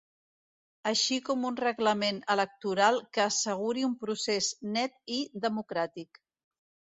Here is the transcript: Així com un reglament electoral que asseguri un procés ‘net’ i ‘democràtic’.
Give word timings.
Així 0.91 1.17
com 1.27 1.43
un 1.49 1.59
reglament 1.59 2.21
electoral 2.35 2.97
que 3.17 3.23
asseguri 3.25 3.85
un 3.89 3.93
procés 4.05 4.49
‘net’ 4.79 4.97
i 5.19 5.21
‘democràtic’. 5.45 6.21